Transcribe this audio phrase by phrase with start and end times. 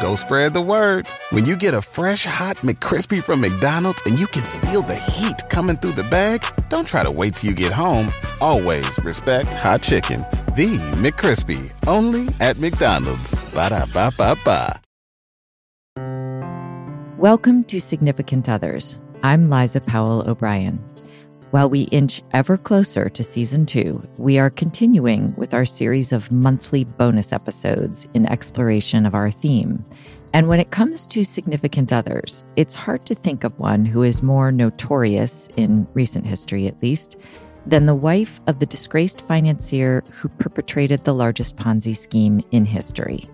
[0.00, 1.06] Go spread the word.
[1.30, 5.48] When you get a fresh hot McCrispy from McDonald's and you can feel the heat
[5.50, 8.08] coming through the bag, don't try to wait till you get home.
[8.40, 10.20] Always respect hot chicken.
[10.56, 13.32] The McCrispy, only at McDonald's.
[13.52, 14.80] Ba da ba ba ba.
[17.18, 18.98] Welcome to Significant Others.
[19.22, 20.78] I'm Liza Powell O'Brien.
[21.54, 26.32] While we inch ever closer to season two, we are continuing with our series of
[26.32, 29.84] monthly bonus episodes in exploration of our theme.
[30.32, 34.20] And when it comes to significant others, it's hard to think of one who is
[34.20, 37.18] more notorious, in recent history at least,
[37.64, 43.28] than the wife of the disgraced financier who perpetrated the largest Ponzi scheme in history.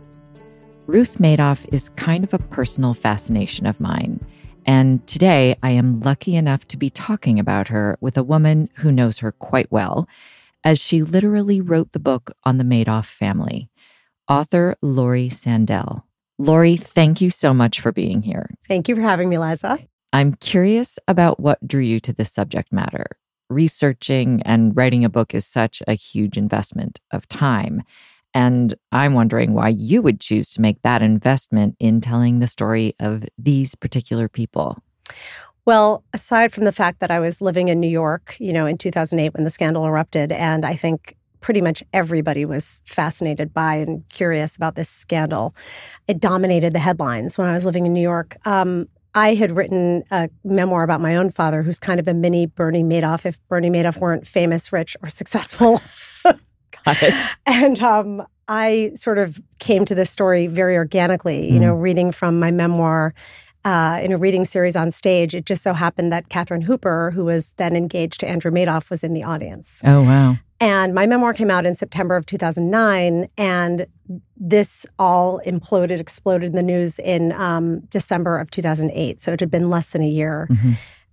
[0.87, 4.21] Ruth Madoff is kind of a personal fascination of mine.
[4.67, 8.93] And today I am lucky enough to be talking about her with a woman who
[8.93, 10.09] knows her quite well,
[10.65, 13.71] as she literally wrote the book on the Madoff family,
[14.29, 16.03] author Laurie Sandell.
[16.39, 18.51] Laurie, thank you so much for being here.
[18.69, 19.79] Thank you for having me, Liza.
[20.13, 23.07] I'm curious about what drew you to this subject matter.
[23.49, 27.83] Researching and writing a book is such a huge investment of time.
[28.35, 32.95] And I'm wondering why you would choose to make that investment in telling the story
[33.01, 34.79] of these particular people.
[35.67, 38.79] Well, aside from the fact that I was living in New York, you know, in
[38.79, 44.09] 2008 when the scandal erupted, and I think pretty much everybody was fascinated by and
[44.09, 45.55] curious about this scandal.
[46.07, 48.37] It dominated the headlines when I was living in New York.
[48.47, 52.47] Um, I had written a memoir about my own father, who's kind of a mini
[52.47, 55.81] Bernie Madoff, if Bernie Madoff weren't famous, rich, or successful.
[56.85, 57.15] Got it.
[57.47, 61.63] And um, I sort of came to this story very organically, you mm.
[61.63, 63.15] know, reading from my memoir
[63.65, 65.35] uh, in a reading series on stage.
[65.35, 69.05] It just so happened that Catherine Hooper, who was then engaged to Andrew Madoff, was
[69.05, 69.83] in the audience.
[69.85, 70.37] Oh, wow.
[70.61, 73.29] And my memoir came out in September of 2009.
[73.37, 73.87] And
[74.37, 79.21] this all imploded, exploded in the news in um, December of 2008.
[79.21, 80.49] So it had been less than a year.
[80.51, 80.73] Mm-hmm.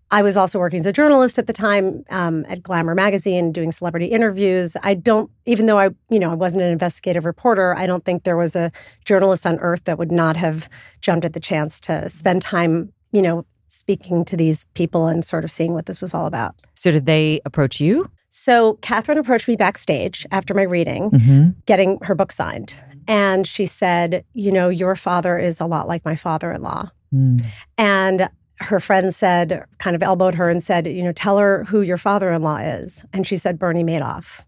[0.09, 3.71] I was also working as a journalist at the time um, at Glamour magazine, doing
[3.71, 4.77] celebrity interviews.
[4.83, 8.23] I don't, even though I, you know, I wasn't an investigative reporter, I don't think
[8.23, 8.71] there was a
[9.03, 10.69] journalist on earth that would not have
[11.01, 15.43] jumped at the chance to spend time, you know, speaking to these people and sort
[15.43, 16.55] of seeing what this was all about.
[16.73, 18.09] So, did they approach you?
[18.29, 21.49] So, Catherine approached me backstage after my reading, mm-hmm.
[21.65, 22.73] getting her book signed.
[23.07, 26.91] And she said, You know, your father is a lot like my father in law.
[27.13, 27.43] Mm.
[27.77, 28.29] And
[28.59, 31.97] her friend said, kind of elbowed her and said, you know, tell her who your
[31.97, 33.05] father in law is.
[33.13, 34.41] And she said, Bernie Madoff.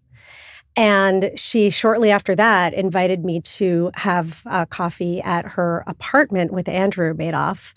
[0.76, 6.70] And she, shortly after that, invited me to have uh, coffee at her apartment with
[6.70, 7.74] Andrew Madoff.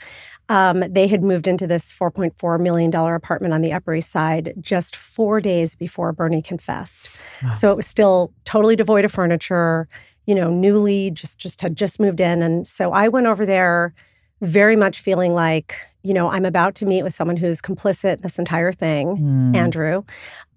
[0.48, 4.94] Um, they had moved into this $4.4 million apartment on the Upper East Side just
[4.94, 7.08] four days before Bernie confessed.
[7.42, 7.50] Wow.
[7.50, 9.88] So it was still totally devoid of furniture,
[10.26, 12.42] you know, newly just, just had just moved in.
[12.42, 13.94] And so I went over there
[14.42, 18.20] very much feeling like, you know, I'm about to meet with someone who's complicit in
[18.22, 19.56] this entire thing, mm.
[19.56, 20.02] Andrew.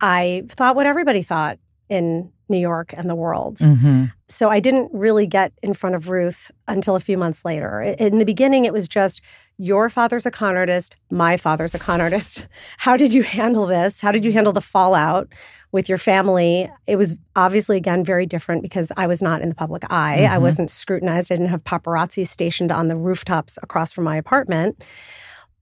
[0.01, 3.57] I thought what everybody thought in New York and the world.
[3.57, 4.05] Mm-hmm.
[4.27, 7.81] So I didn't really get in front of Ruth until a few months later.
[7.81, 9.21] In the beginning, it was just,
[9.57, 12.47] your father's a con artist, my father's a con artist.
[12.77, 14.01] How did you handle this?
[14.01, 15.27] How did you handle the fallout
[15.71, 16.69] with your family?
[16.87, 20.19] It was obviously, again, very different because I was not in the public eye.
[20.21, 20.33] Mm-hmm.
[20.33, 21.31] I wasn't scrutinized.
[21.31, 24.83] I didn't have paparazzi stationed on the rooftops across from my apartment.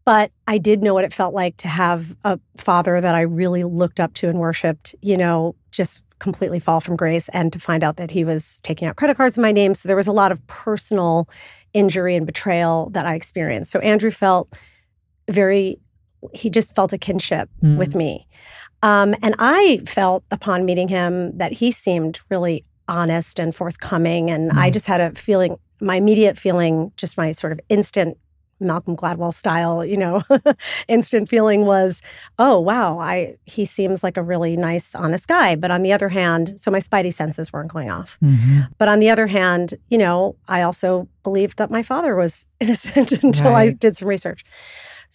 [0.05, 3.63] But I did know what it felt like to have a father that I really
[3.63, 7.83] looked up to and worshiped, you know, just completely fall from grace and to find
[7.83, 9.73] out that he was taking out credit cards in my name.
[9.73, 11.27] So there was a lot of personal
[11.73, 13.71] injury and betrayal that I experienced.
[13.71, 14.53] So Andrew felt
[15.29, 15.79] very,
[16.33, 17.77] he just felt a kinship mm.
[17.77, 18.27] with me.
[18.81, 24.29] Um, and I felt upon meeting him that he seemed really honest and forthcoming.
[24.29, 24.57] And mm.
[24.57, 28.17] I just had a feeling, my immediate feeling, just my sort of instant
[28.59, 30.23] Malcolm Gladwell style, you know,
[30.87, 32.01] instant feeling was,
[32.39, 35.55] oh wow, I he seems like a really nice, honest guy.
[35.55, 38.17] But on the other hand, so my spidey senses weren't going off.
[38.23, 38.61] Mm-hmm.
[38.77, 43.11] But on the other hand, you know, I also believed that my father was innocent
[43.11, 43.69] until right.
[43.69, 44.43] I did some research.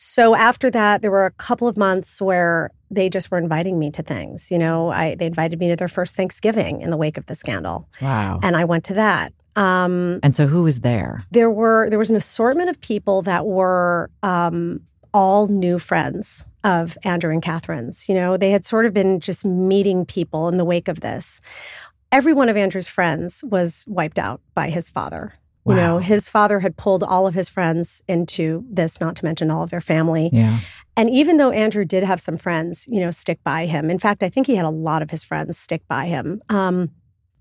[0.00, 3.90] So after that, there were a couple of months where they just were inviting me
[3.90, 4.48] to things.
[4.48, 7.34] You know, I they invited me to their first Thanksgiving in the wake of the
[7.34, 7.88] scandal.
[8.00, 8.38] Wow.
[8.42, 9.32] And I went to that.
[9.58, 11.20] Um, and so, who was there?
[11.32, 14.80] There were there was an assortment of people that were um,
[15.12, 18.08] all new friends of Andrew and Catherine's.
[18.08, 21.40] You know, they had sort of been just meeting people in the wake of this.
[22.12, 25.34] Every one of Andrew's friends was wiped out by his father.
[25.64, 25.74] Wow.
[25.74, 29.50] You know, his father had pulled all of his friends into this, not to mention
[29.50, 30.30] all of their family.
[30.32, 30.60] Yeah.
[30.96, 34.22] And even though Andrew did have some friends, you know, stick by him, in fact,
[34.22, 36.40] I think he had a lot of his friends stick by him.
[36.48, 36.90] Um,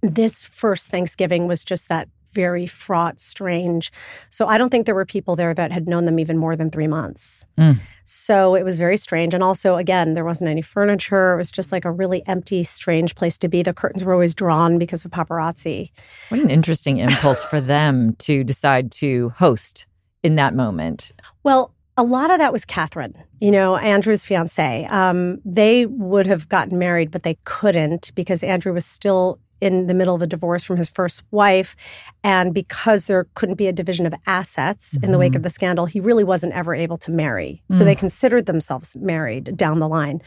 [0.01, 3.91] this first Thanksgiving was just that very fraught, strange.
[4.29, 6.69] So I don't think there were people there that had known them even more than
[6.69, 7.45] three months.
[7.57, 7.79] Mm.
[8.03, 9.33] So it was very strange.
[9.33, 11.33] And also, again, there wasn't any furniture.
[11.33, 13.63] It was just like a really empty, strange place to be.
[13.63, 15.89] The curtains were always drawn because of paparazzi.
[16.29, 19.87] What an interesting impulse for them to decide to host
[20.21, 21.13] in that moment.
[21.43, 24.85] Well, a lot of that was Catherine, you know, Andrew's fiance.
[24.85, 29.93] Um, they would have gotten married, but they couldn't because Andrew was still in the
[29.93, 31.75] middle of a divorce from his first wife.
[32.23, 35.05] And because there couldn't be a division of assets mm-hmm.
[35.05, 35.37] in the wake mm-hmm.
[35.37, 37.63] of the scandal, he really wasn't ever able to marry.
[37.71, 37.85] So mm.
[37.85, 40.21] they considered themselves married down the line.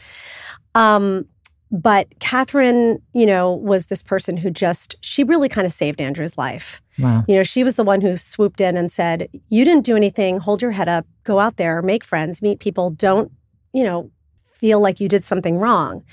[0.75, 1.25] Um,
[1.71, 6.37] but Catherine, you know, was this person who just, she really kind of saved Andrew's
[6.37, 6.81] life.
[6.99, 7.23] Wow.
[7.29, 10.39] You know, she was the one who swooped in and said, You didn't do anything.
[10.39, 12.89] Hold your head up, go out there, make friends, meet people.
[12.89, 13.31] Don't,
[13.73, 14.11] you know,
[14.43, 16.03] feel like you did something wrong.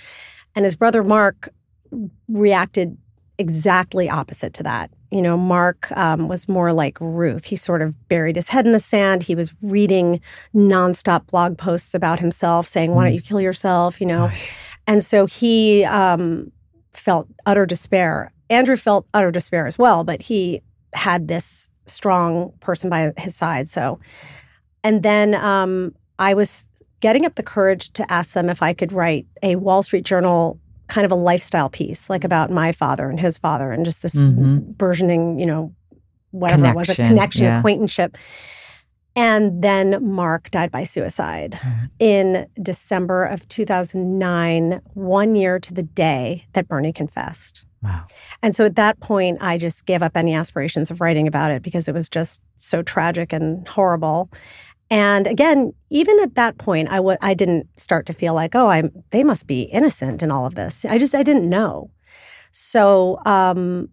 [0.54, 1.48] And his brother Mark
[2.28, 2.96] reacted
[3.38, 4.90] exactly opposite to that.
[5.10, 7.44] You know, Mark um, was more like Ruth.
[7.44, 9.22] He sort of buried his head in the sand.
[9.22, 10.20] He was reading
[10.54, 13.16] nonstop blog posts about himself, saying, "Why don't mm.
[13.16, 14.30] you kill yourself?" You know,
[14.86, 16.52] and so he um,
[16.92, 18.32] felt utter despair.
[18.50, 20.60] Andrew felt utter despair as well, but he
[20.94, 23.68] had this strong person by his side.
[23.68, 23.98] So,
[24.84, 26.66] and then um, I was
[27.00, 30.58] getting up the courage to ask them if I could write a Wall Street Journal
[30.88, 34.24] kind of a lifestyle piece, like about my father and his father, and just this
[34.26, 34.72] mm-hmm.
[34.72, 35.74] burgeoning, you know,
[36.30, 37.58] whatever connection, it was, a connection, yeah.
[37.58, 38.18] acquaintanceship.
[39.16, 41.86] And then Mark died by suicide mm-hmm.
[41.98, 47.66] in December of 2009, one year to the day that Bernie confessed.
[47.82, 48.06] Wow.
[48.42, 51.62] And so at that point, I just gave up any aspirations of writing about it
[51.62, 54.30] because it was just so tragic and horrible.
[54.90, 58.68] And again, even at that point, I w- I didn't start to feel like, oh,
[58.68, 60.84] I'm they must be innocent in all of this.
[60.84, 61.90] I just I didn't know.
[62.52, 63.90] So um,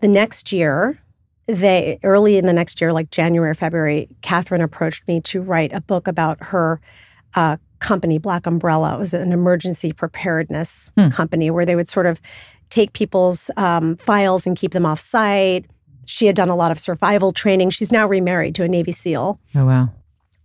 [0.00, 0.98] the next year,
[1.46, 5.80] they early in the next year, like January, February, Catherine approached me to write a
[5.80, 6.80] book about her
[7.34, 8.94] uh, company, Black Umbrella.
[8.94, 11.08] It was an emergency preparedness hmm.
[11.08, 12.20] company where they would sort of
[12.70, 15.66] take people's um, files and keep them off site.
[16.06, 17.70] She had done a lot of survival training.
[17.70, 19.40] She's now remarried to a Navy SEAL.
[19.54, 19.90] Oh wow!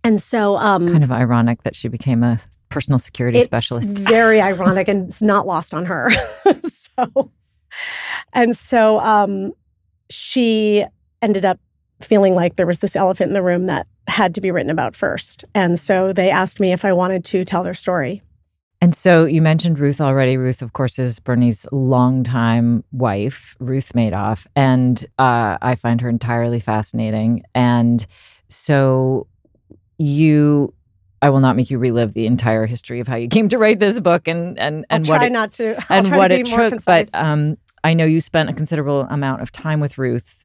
[0.04, 3.88] And so, um, kind of ironic that she became a personal security it's specialist.
[3.92, 6.10] very ironic, and it's not lost on her.
[6.68, 7.30] so,
[8.34, 9.52] and so, um,
[10.10, 10.84] she
[11.22, 11.58] ended up
[12.02, 14.94] feeling like there was this elephant in the room that had to be written about
[14.94, 15.44] first.
[15.54, 18.22] And so they asked me if I wanted to tell their story.
[18.80, 20.36] And so you mentioned Ruth already.
[20.36, 24.46] Ruth, of course, is Bernie's longtime wife, Ruth Madoff.
[24.54, 27.44] And uh, I find her entirely fascinating.
[27.54, 28.06] And
[28.50, 29.26] so
[30.04, 30.72] you
[31.22, 33.80] I will not make you relive the entire history of how you came to write
[33.80, 36.40] this book and and and I'll what try it, not to I'll and what to
[36.40, 36.72] it took.
[36.72, 37.10] Concise.
[37.10, 40.44] But um, I know you spent a considerable amount of time with Ruth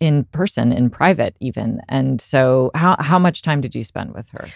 [0.00, 1.80] in person, in private, even.
[1.88, 4.48] And so, how how much time did you spend with her?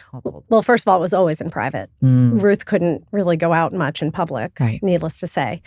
[0.48, 1.88] Well, first of all, it was always in private.
[2.02, 2.42] Mm.
[2.42, 4.58] Ruth couldn't really go out much in public.
[4.58, 4.82] Right.
[4.82, 5.62] Needless to say,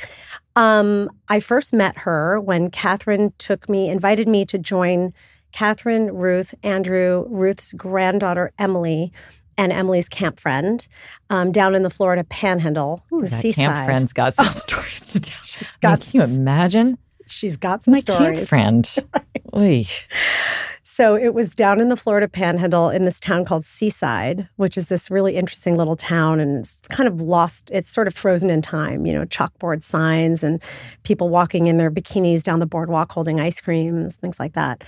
[0.58, 5.13] um, I first met her when Catherine took me, invited me to join
[5.51, 9.12] Catherine, Ruth, Andrew, Ruth's granddaughter, Emily,
[9.58, 10.88] and Emily's camp friend
[11.29, 13.65] um, down in the Florida panhandle, Ooh, the seaside.
[13.65, 15.43] Camp friend's got some oh, stories to tell.
[15.43, 16.98] She's got I mean, can you imagine?
[17.27, 18.50] She's got some My stories.
[18.50, 19.03] camp friend.
[20.93, 24.89] So it was down in the Florida panhandle in this town called Seaside, which is
[24.89, 28.62] this really interesting little town and it's kind of lost, it's sort of frozen in
[28.62, 30.62] time, you know, chalkboard signs and
[31.03, 34.84] people walking in their bikinis down the boardwalk holding ice creams, things like that.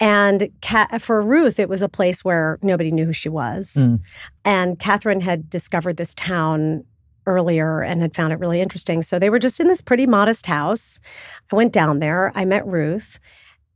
[0.00, 0.50] And
[1.00, 3.74] for Ruth, it was a place where nobody knew who she was.
[3.78, 4.00] Mm.
[4.44, 6.84] And Catherine had discovered this town
[7.26, 9.02] earlier and had found it really interesting.
[9.02, 10.98] So they were just in this pretty modest house.
[11.52, 13.20] I went down there, I met Ruth,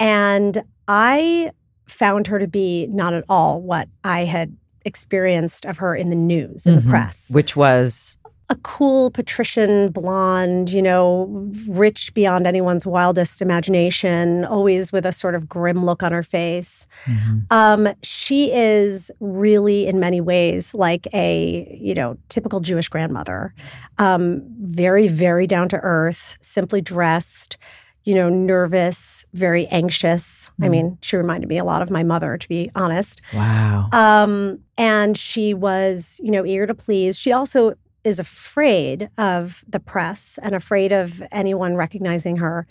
[0.00, 1.52] and I
[1.86, 6.16] found her to be not at all what I had experienced of her in the
[6.16, 6.86] news, in mm-hmm.
[6.86, 7.30] the press.
[7.30, 8.16] Which was?
[8.48, 11.26] A cool patrician blonde, you know,
[11.66, 16.86] rich beyond anyone's wildest imagination, always with a sort of grim look on her face.
[17.06, 17.38] Mm-hmm.
[17.50, 23.52] Um, she is really, in many ways, like a, you know, typical Jewish grandmother.
[23.98, 27.56] Um, very, very down to earth, simply dressed,
[28.04, 30.52] you know, nervous, very anxious.
[30.60, 30.64] Mm.
[30.64, 33.20] I mean, she reminded me a lot of my mother, to be honest.
[33.34, 33.88] Wow.
[33.90, 37.18] Um, and she was, you know, eager to please.
[37.18, 37.74] She also
[38.06, 42.64] is afraid of the press and afraid of anyone recognizing her.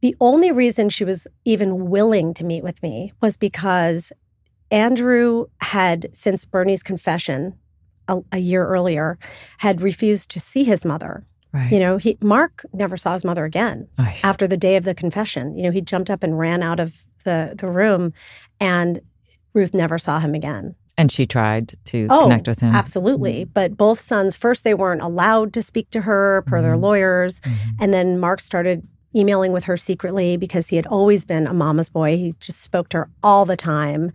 [0.00, 4.10] The only reason she was even willing to meet with me was because
[4.70, 7.58] Andrew had, since Bernie's confession
[8.08, 9.18] a, a year earlier,
[9.58, 11.26] had refused to see his mother.
[11.52, 11.70] Right.
[11.70, 14.18] You know, he Mark never saw his mother again Ay.
[14.24, 15.56] after the day of the confession.
[15.56, 18.12] You know, he jumped up and ran out of the the room,
[18.58, 19.00] and
[19.52, 20.74] Ruth never saw him again.
[20.96, 22.72] And she tried to oh, connect with him.
[22.72, 23.42] Absolutely.
[23.42, 23.52] Mm-hmm.
[23.52, 26.62] But both sons, first, they weren't allowed to speak to her per mm-hmm.
[26.64, 27.40] their lawyers.
[27.40, 27.70] Mm-hmm.
[27.80, 31.88] And then Mark started emailing with her secretly because he had always been a mama's
[31.88, 32.16] boy.
[32.16, 34.12] He just spoke to her all the time.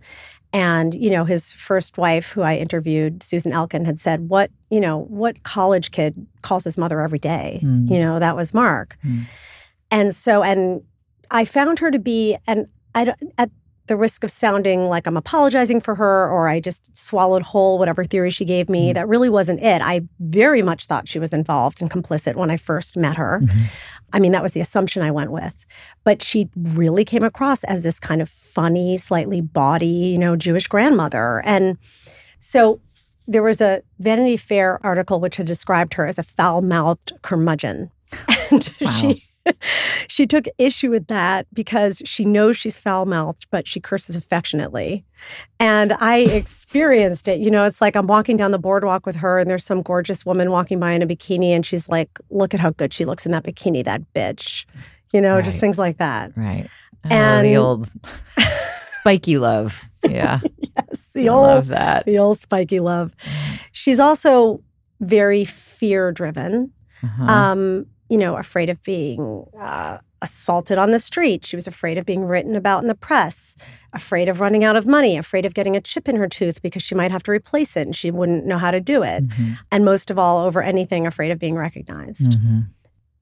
[0.52, 4.80] And, you know, his first wife, who I interviewed, Susan Elkin, had said, What, you
[4.80, 7.60] know, what college kid calls his mother every day?
[7.62, 7.88] Mm.
[7.88, 8.96] You know, that was Mark.
[9.04, 9.24] Mm.
[9.92, 10.82] And so, and
[11.30, 13.50] I found her to be, and I, at
[13.90, 18.04] the risk of sounding like I'm apologizing for her or I just swallowed whole whatever
[18.04, 18.94] theory she gave me, mm.
[18.94, 19.82] that really wasn't it.
[19.82, 23.40] I very much thought she was involved and complicit when I first met her.
[23.42, 23.62] Mm-hmm.
[24.12, 25.66] I mean, that was the assumption I went with.
[26.04, 30.68] But she really came across as this kind of funny, slightly bawdy, you know, Jewish
[30.68, 31.42] grandmother.
[31.44, 31.76] And
[32.38, 32.80] so
[33.26, 37.90] there was a Vanity Fair article which had described her as a foul mouthed curmudgeon.
[38.52, 38.90] And wow.
[38.90, 39.29] she
[40.08, 45.04] she took issue with that because she knows she's foul mouthed, but she curses affectionately.
[45.58, 47.40] And I experienced it.
[47.40, 50.24] You know, it's like I'm walking down the boardwalk with her, and there's some gorgeous
[50.24, 53.26] woman walking by in a bikini, and she's like, Look at how good she looks
[53.26, 54.64] in that bikini, that bitch.
[55.12, 55.44] You know, right.
[55.44, 56.32] just things like that.
[56.36, 56.68] Right.
[57.04, 57.90] Oh, and the old
[58.76, 59.84] spiky love.
[60.08, 60.40] Yeah.
[60.58, 61.10] yes.
[61.14, 62.04] The I old love that.
[62.06, 63.14] The old spiky love.
[63.72, 64.62] She's also
[65.00, 66.72] very fear driven.
[67.02, 67.24] Uh-huh.
[67.24, 71.46] Um, you know, afraid of being uh, assaulted on the street.
[71.46, 73.56] She was afraid of being written about in the press,
[73.92, 76.82] afraid of running out of money, afraid of getting a chip in her tooth because
[76.82, 79.28] she might have to replace it and she wouldn't know how to do it.
[79.28, 79.52] Mm-hmm.
[79.70, 82.32] And most of all, over anything, afraid of being recognized.
[82.32, 82.60] Mm-hmm.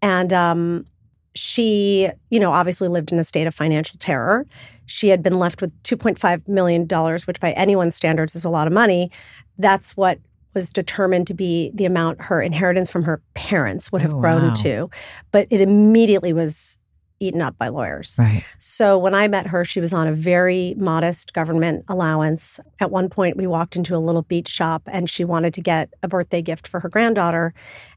[0.00, 0.86] And um,
[1.34, 4.46] she, you know, obviously lived in a state of financial terror.
[4.86, 6.86] She had been left with $2.5 million,
[7.26, 9.10] which by anyone's standards is a lot of money.
[9.58, 10.18] That's what
[10.54, 14.48] was determined to be the amount her inheritance from her parents would have oh, grown
[14.48, 14.54] wow.
[14.54, 14.90] to.
[15.30, 16.78] But it immediately was
[17.20, 18.14] eaten up by lawyers.
[18.18, 18.44] Right.
[18.58, 22.60] So when I met her, she was on a very modest government allowance.
[22.80, 25.92] At one point, we walked into a little beach shop and she wanted to get
[26.02, 27.54] a birthday gift for her granddaughter.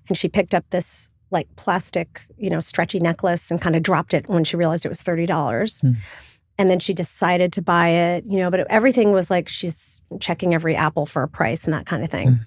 [0.08, 4.14] And she picked up this like plastic, you know, stretchy necklace and kind of dropped
[4.14, 5.28] it when she realized it was $30.
[5.28, 5.96] Mm.
[6.62, 10.54] And then she decided to buy it, you know, but everything was like she's checking
[10.54, 12.28] every apple for a price and that kind of thing.
[12.28, 12.46] Mm.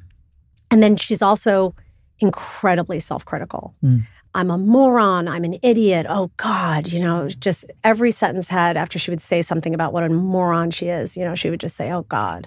[0.71, 1.75] And then she's also
[2.21, 3.75] incredibly self critical.
[3.83, 4.05] Mm.
[4.37, 5.27] I'm a moron.
[5.27, 6.07] I'm an idiot.
[6.09, 10.05] Oh God, you know, just every sentence had after she would say something about what
[10.05, 12.47] a moron she is, you know, she would just say, oh God.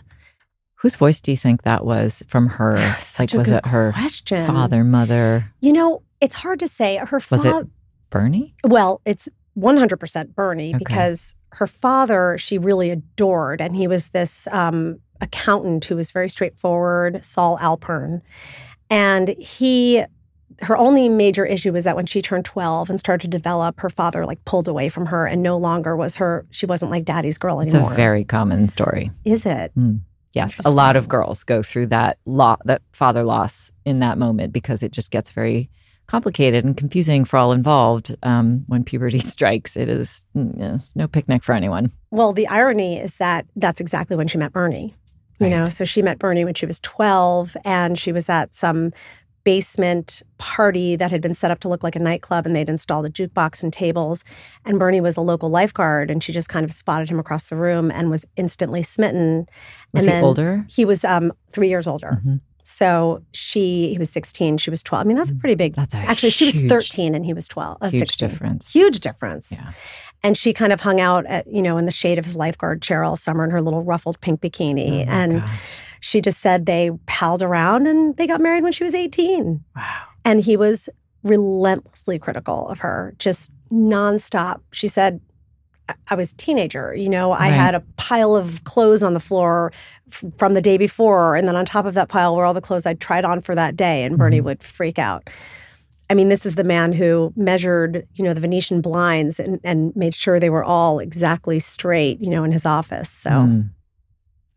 [0.76, 2.76] Whose voice do you think that was from her?
[3.20, 4.48] like, was it her question.
[4.48, 5.52] father, mother?
[5.60, 6.96] You know, it's hard to say.
[6.96, 7.52] Her father.
[7.52, 7.68] Was it
[8.10, 8.56] Bernie?
[8.64, 10.78] Well, it's 100% Bernie okay.
[10.78, 16.30] because her father she really adored, and he was this um, accountant who was very
[16.30, 18.22] straightforward, Saul Alpern,
[18.90, 20.04] and he.
[20.62, 23.92] Her only major issue was that when she turned 12 and started to develop, her
[23.92, 27.38] father like pulled away from her and no longer was her, she wasn't like daddy's
[27.38, 27.84] girl anymore.
[27.84, 29.12] It's a very common story.
[29.24, 29.72] Is it?
[29.78, 30.00] Mm.
[30.34, 34.52] Yes, a lot of girls go through that lot, that father loss in that moment
[34.52, 35.70] because it just gets very
[36.08, 39.78] complicated and confusing for all involved um, when puberty strikes.
[39.78, 41.92] It is mm, no picnic for anyone.
[42.12, 44.96] Well, the irony is that that's exactly when she met Bernie.
[45.40, 45.50] You right.
[45.50, 48.92] know, so she met Bernie when she was 12 and she was at some
[49.44, 53.06] basement party that had been set up to look like a nightclub and they'd installed
[53.06, 54.26] a jukebox and tables
[54.66, 57.56] and Bernie was a local lifeguard and she just kind of spotted him across the
[57.56, 59.48] room and was instantly smitten.
[59.94, 60.66] Was and he older?
[60.70, 62.20] He was um, three years older.
[62.20, 62.36] Mm-hmm.
[62.70, 65.06] So she, he was 16, she was 12.
[65.06, 65.74] I mean, that's a pretty big.
[65.76, 67.78] That's actually, huge, she was 13 and he was 12.
[67.80, 68.30] Uh, huge 16.
[68.30, 68.74] difference.
[68.74, 69.54] Huge difference.
[69.54, 69.72] Yeah.
[70.22, 72.82] And she kind of hung out at, you know, in the shade of his lifeguard
[72.82, 75.08] chair all summer in her little ruffled pink bikini.
[75.08, 75.60] Oh and gosh.
[76.02, 79.64] she just said they palled around and they got married when she was 18.
[79.74, 80.02] Wow.
[80.26, 80.90] And he was
[81.24, 84.60] relentlessly critical of her, just nonstop.
[84.74, 85.22] She said,
[86.10, 86.96] I was a teenager.
[86.96, 87.52] You know, I right.
[87.52, 89.72] had a pile of clothes on the floor
[90.12, 91.36] f- from the day before.
[91.36, 93.56] And then on top of that pile were all the clothes I'd tried on for
[93.56, 94.04] that day.
[94.04, 94.46] And Bernie mm-hmm.
[94.46, 95.30] would freak out.
[96.10, 99.94] I mean, this is the man who measured, you know, the Venetian blinds and, and
[99.96, 103.10] made sure they were all exactly straight, you know, in his office.
[103.10, 103.70] So, mm.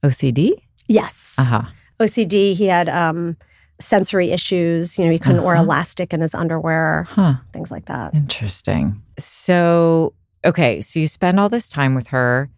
[0.04, 0.62] OCD?
[0.87, 1.34] Yes.
[1.38, 1.62] Uh huh.
[1.99, 2.54] OCD.
[2.54, 3.37] He had um,
[3.80, 4.96] sensory issues.
[4.96, 5.46] You know, he couldn't uh-huh.
[5.46, 7.34] wear elastic in his underwear, huh.
[7.52, 8.14] things like that.
[8.14, 9.02] Interesting.
[9.18, 12.50] So, okay, so you spend all this time with her,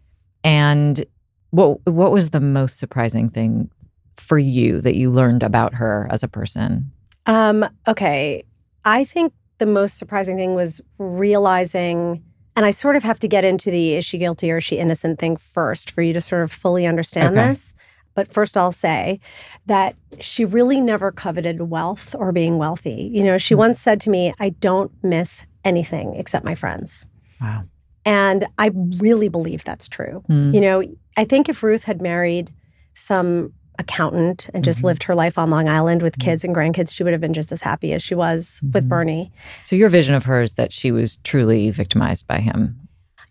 [0.43, 1.05] and
[1.51, 3.69] what what was the most surprising thing
[4.17, 6.91] for you that you learned about her as a person?
[7.25, 8.43] Um, okay,
[8.85, 12.23] I think the most surprising thing was realizing.
[12.55, 14.77] And I sort of have to get into the is she guilty or is she
[14.77, 17.49] innocent thing first for you to sort of fully understand okay.
[17.49, 17.73] this.
[18.15, 19.19] But first, I'll say
[19.65, 23.09] that she really never coveted wealth or being wealthy.
[23.11, 23.59] You know, she mm.
[23.59, 27.07] once said to me, I don't miss anything except my friends.
[27.41, 27.63] Wow.
[28.05, 30.23] And I really believe that's true.
[30.29, 30.53] Mm.
[30.53, 30.83] You know,
[31.17, 32.51] I think if Ruth had married
[32.93, 34.87] some accountant and just mm-hmm.
[34.87, 36.29] lived her life on Long Island with mm-hmm.
[36.29, 38.71] kids and grandkids, she would have been just as happy as she was mm-hmm.
[38.71, 39.31] with Bernie.
[39.63, 42.79] So, your vision of her is that she was truly victimized by him?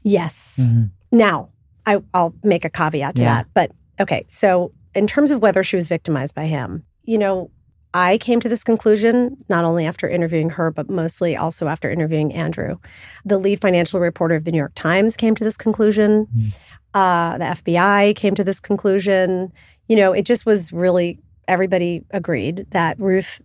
[0.03, 0.59] Yes.
[0.61, 1.17] Mm-hmm.
[1.17, 1.51] Now,
[1.87, 3.35] I, will make a caveat to yeah.
[3.35, 3.47] that.
[3.55, 7.51] But okay, so in terms of whether she was victimized by him, you know,
[7.95, 12.33] I came to this conclusion not only after interviewing her, but mostly also after interviewing
[12.33, 12.79] Andrew.
[13.25, 16.27] The lead financial reporter of the New York Times came to this conclusion.
[16.37, 16.55] Mm.
[16.95, 19.53] Uh, the FBI came to this conclusion.
[19.89, 21.19] You know, it just was really
[21.49, 23.41] everybody agreed that Ruth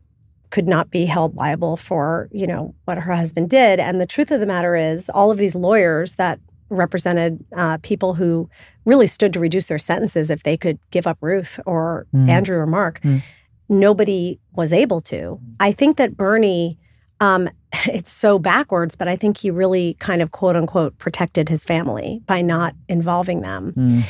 [0.49, 3.79] could not be held liable for, you know, what her husband did.
[3.79, 6.39] And the truth of the matter is, all of these lawyers that
[6.69, 8.49] represented uh, people who
[8.85, 12.29] really stood to reduce their sentences if they could give up Ruth or mm.
[12.29, 13.01] Andrew or Mark.
[13.01, 13.23] Mm.
[13.69, 15.39] Nobody was able to.
[15.59, 16.77] I think that Bernie,
[17.19, 17.49] um,
[17.85, 22.21] it's so backwards, but I think he really kind of quote unquote protected his family
[22.25, 23.73] by not involving them.
[23.73, 24.03] Mm.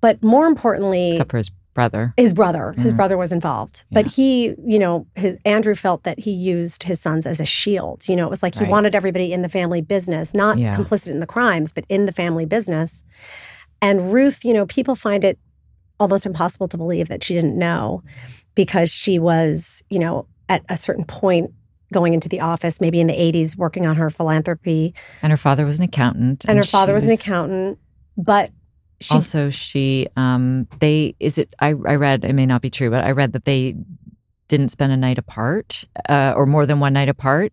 [0.00, 2.14] But more importantly, except for his brother.
[2.16, 2.72] His brother.
[2.72, 2.96] His mm.
[2.96, 3.84] brother was involved.
[3.90, 4.02] Yeah.
[4.02, 8.08] But he, you know, his Andrew felt that he used his sons as a shield.
[8.08, 8.70] You know, it was like he right.
[8.70, 10.74] wanted everybody in the family business, not yeah.
[10.74, 13.04] complicit in the crimes, but in the family business.
[13.82, 15.38] And Ruth, you know, people find it
[16.00, 18.02] almost impossible to believe that she didn't know
[18.54, 21.52] because she was, you know, at a certain point
[21.92, 24.94] going into the office, maybe in the 80s, working on her philanthropy.
[25.22, 26.44] And her father was an accountant.
[26.44, 27.78] And, and her father was, was an accountant.
[28.16, 28.50] But
[29.00, 32.90] she, also, she um they is it I I read it may not be true,
[32.90, 33.76] but I read that they
[34.48, 37.52] didn't spend a night apart uh, or more than one night apart.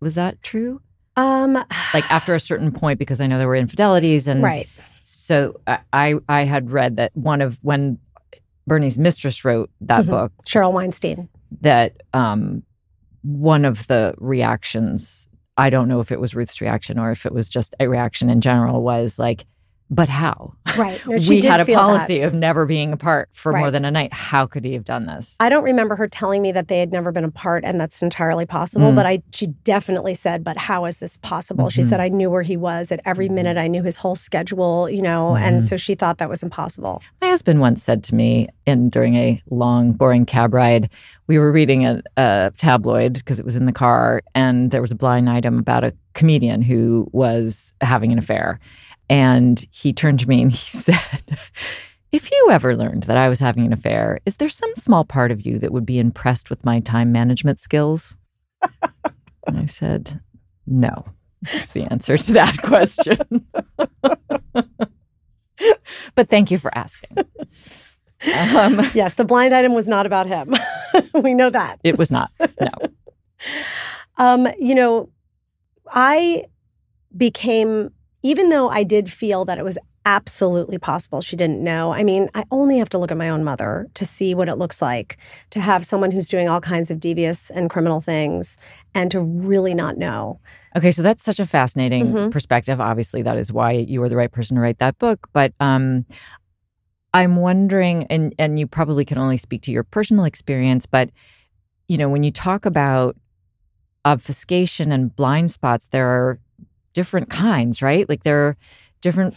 [0.00, 0.80] Was that true?
[1.16, 1.54] Um,
[1.92, 4.68] like after a certain point, because I know there were infidelities and right.
[5.02, 7.98] So I I had read that one of when
[8.70, 10.12] Bernie's mistress wrote that mm-hmm.
[10.12, 11.28] book, Sheryl Weinstein,
[11.60, 12.62] that um
[13.22, 17.32] one of the reactions I don't know if it was Ruth's reaction or if it
[17.32, 19.44] was just a reaction in general was like
[19.90, 20.54] but how?
[20.78, 21.04] Right.
[21.04, 22.26] No, we had a policy that.
[22.26, 23.60] of never being apart for right.
[23.60, 24.12] more than a night.
[24.12, 25.36] How could he have done this?
[25.40, 28.46] I don't remember her telling me that they had never been apart, and that's entirely
[28.46, 28.92] possible.
[28.92, 28.94] Mm.
[28.94, 31.70] But I, she definitely said, "But how is this possible?" Mm-hmm.
[31.70, 33.34] She said, "I knew where he was at every mm-hmm.
[33.34, 33.58] minute.
[33.58, 35.42] I knew his whole schedule, you know, mm-hmm.
[35.42, 39.16] and so she thought that was impossible." My husband once said to me, in during
[39.16, 40.88] a long, boring cab ride,
[41.26, 44.92] we were reading a, a tabloid because it was in the car, and there was
[44.92, 48.60] a blind item about a comedian who was having an affair.
[49.10, 51.38] And he turned to me and he said,
[52.12, 55.32] If you ever learned that I was having an affair, is there some small part
[55.32, 58.16] of you that would be impressed with my time management skills?
[59.46, 60.20] and I said,
[60.66, 61.04] No.
[61.42, 63.46] That's the answer to that question.
[66.14, 67.16] but thank you for asking.
[68.54, 70.54] Um, yes, the blind item was not about him.
[71.14, 71.80] we know that.
[71.82, 72.30] It was not.
[72.60, 72.70] No.
[74.18, 75.08] Um, you know,
[75.90, 76.44] I
[77.16, 77.90] became
[78.22, 81.92] even though I did feel that it was absolutely possible she didn't know.
[81.92, 84.56] I mean, I only have to look at my own mother to see what it
[84.56, 85.18] looks like
[85.50, 88.56] to have someone who's doing all kinds of devious and criminal things
[88.94, 90.40] and to really not know.
[90.76, 92.30] Okay, so that's such a fascinating mm-hmm.
[92.30, 92.80] perspective.
[92.80, 96.06] Obviously, that is why you were the right person to write that book, but um
[97.12, 101.10] I'm wondering and and you probably can only speak to your personal experience, but
[101.88, 103.16] you know, when you talk about
[104.04, 106.38] obfuscation and blind spots, there are
[106.92, 108.08] different kinds, right?
[108.08, 108.56] Like there are
[109.00, 109.34] different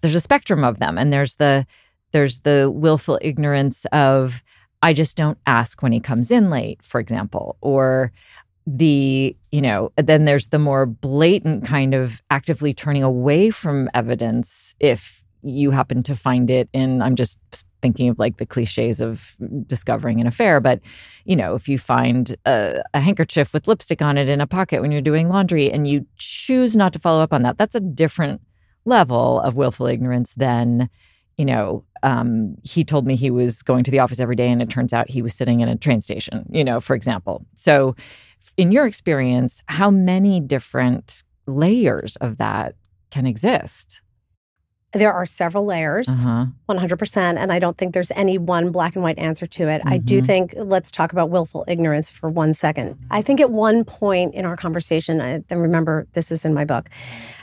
[0.00, 1.66] there's a spectrum of them and there's the
[2.12, 4.42] there's the willful ignorance of
[4.82, 8.12] I just don't ask when he comes in late, for example, or
[8.66, 14.74] the you know then there's the more blatant kind of actively turning away from evidence
[14.80, 17.38] if you happen to find it in i'm just
[17.82, 20.80] thinking of like the cliches of discovering an affair but
[21.24, 24.80] you know if you find a, a, handkerchief with lipstick on it in a pocket
[24.80, 27.80] when you're doing laundry and you choose not to follow up on that that's a
[27.80, 28.40] different
[28.84, 30.88] level of willful ignorance than
[31.36, 34.62] you know um, he told me he was going to the office every day and
[34.62, 37.44] it turns out he was sitting in a train station you know for example.
[37.56, 37.94] So
[38.56, 42.74] in your experience how many different layers of that
[43.10, 44.02] can exist
[44.96, 46.46] There are several layers, uh-huh.
[46.68, 47.16] 100%.
[47.16, 49.80] And I don't think there's any one black and white answer to it.
[49.80, 49.88] Mm-hmm.
[49.88, 50.26] I do mm-hmm.
[50.26, 52.98] think, let's talk about willful ignorance for one second.
[53.10, 56.88] I think at one point in our conversation, I remember this is in my book,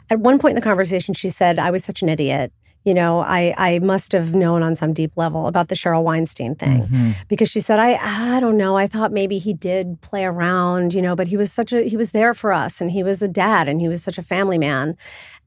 [0.10, 2.52] at one point in the conversation, she said, I was such an idiot
[2.84, 6.56] you know, I I must have known on some deep level about the Sheryl Weinstein
[6.56, 7.12] thing mm-hmm.
[7.30, 7.94] because she said, I
[8.36, 11.52] I don't know, I thought maybe he did play around, you know, but he was
[11.52, 14.04] such a he was there for us and he was a dad and he was
[14.04, 14.98] such a family man,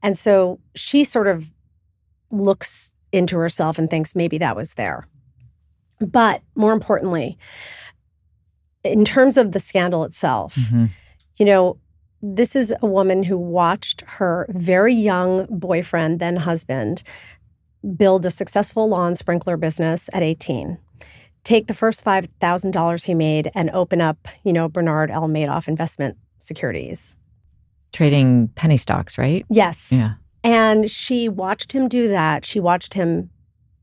[0.01, 1.45] and so she sort of
[2.31, 5.07] looks into herself and thinks maybe that was there,
[5.99, 7.37] but more importantly,
[8.83, 10.85] in terms of the scandal itself, mm-hmm.
[11.37, 11.77] you know,
[12.21, 17.03] this is a woman who watched her very young boyfriend, then husband,
[17.95, 20.77] build a successful lawn sprinkler business at 18.
[21.43, 25.27] Take the first $5,000 he made and open up, you know, Bernard L.
[25.27, 27.15] Madoff investment securities.
[27.93, 29.45] Trading penny stocks, right?
[29.49, 29.89] Yes.
[29.91, 30.15] Yeah.
[30.43, 32.45] And she watched him do that.
[32.45, 33.29] She watched him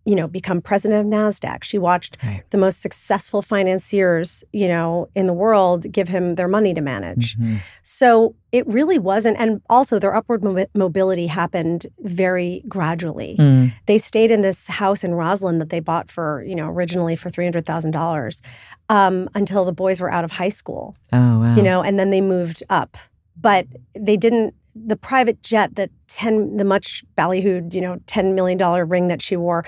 [0.05, 1.63] you know, become president of NASDAQ.
[1.63, 2.43] She watched right.
[2.51, 7.39] the most successful financiers, you know, in the world give him their money to manage.
[7.39, 7.57] Mm-hmm.
[7.83, 9.39] So it really wasn't.
[9.39, 13.37] And also, their upward mo- mobility happened very gradually.
[13.39, 13.73] Mm.
[13.87, 17.31] They stayed in this house in Roslyn that they bought for, you know, originally for
[17.31, 18.41] $300,000
[18.91, 20.95] um, until the boys were out of high school.
[21.13, 21.55] Oh, wow.
[21.55, 22.97] You know, and then they moved up.
[23.41, 28.59] But they didn't the private jet, that 10, the much ballyhooed, you know, $10 million
[28.89, 29.65] ring that she wore,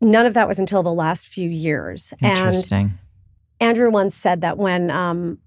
[0.00, 2.12] none of that was until the last few years.
[2.22, 2.98] Interesting.
[3.60, 5.38] And Andrew once said that when um,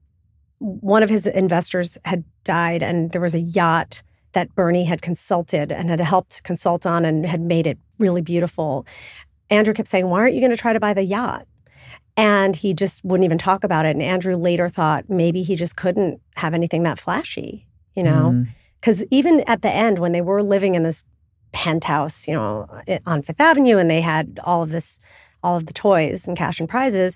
[0.60, 5.72] one of his investors had died and there was a yacht that Bernie had consulted
[5.72, 8.86] and had helped consult on and had made it really beautiful,
[9.50, 11.48] Andrew kept saying, Why aren't you going to try to buy the yacht?
[12.18, 13.92] And he just wouldn't even talk about it.
[13.92, 18.32] And Andrew later thought maybe he just couldn't have anything that flashy, you know?
[18.34, 18.48] Mm.
[18.82, 21.04] Because even at the end, when they were living in this
[21.52, 22.68] penthouse, you know,
[23.06, 25.00] on Fifth Avenue, and they had all of this,
[25.44, 27.16] all of the toys and cash and prizes,